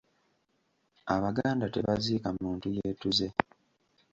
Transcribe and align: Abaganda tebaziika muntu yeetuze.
Abaganda 1.15 1.65
tebaziika 1.73 2.29
muntu 2.41 2.67
yeetuze. 2.77 3.27